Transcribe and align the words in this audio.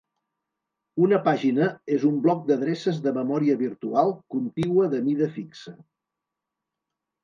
Una 1.07 1.19
pàgina 1.27 1.67
és 1.97 2.07
un 2.09 2.17
bloc 2.25 2.43
d'adreces 2.49 2.99
de 3.05 3.15
memòria 3.21 3.61
virtual 3.63 4.13
contigua 4.39 4.93
de 4.97 5.07
mida 5.09 5.33
fixa. 5.41 5.81